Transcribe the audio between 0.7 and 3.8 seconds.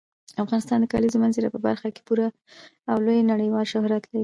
د کلیزو منظره په برخه کې پوره او لوی نړیوال